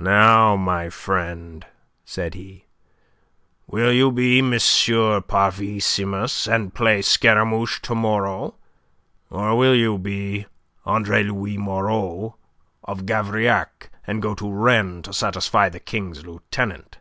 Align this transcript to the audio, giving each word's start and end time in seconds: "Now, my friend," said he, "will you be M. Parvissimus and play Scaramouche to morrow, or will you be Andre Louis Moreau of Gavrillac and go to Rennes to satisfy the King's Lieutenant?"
"Now, 0.00 0.56
my 0.56 0.90
friend," 0.90 1.64
said 2.04 2.34
he, 2.34 2.64
"will 3.68 3.92
you 3.92 4.10
be 4.10 4.40
M. 4.40 4.50
Parvissimus 4.50 6.48
and 6.48 6.74
play 6.74 7.02
Scaramouche 7.02 7.80
to 7.82 7.94
morrow, 7.94 8.56
or 9.30 9.56
will 9.56 9.76
you 9.76 9.96
be 9.96 10.46
Andre 10.84 11.22
Louis 11.22 11.56
Moreau 11.56 12.34
of 12.82 13.06
Gavrillac 13.06 13.90
and 14.04 14.20
go 14.20 14.34
to 14.34 14.50
Rennes 14.50 15.04
to 15.04 15.12
satisfy 15.12 15.68
the 15.68 15.78
King's 15.78 16.26
Lieutenant?" 16.26 16.98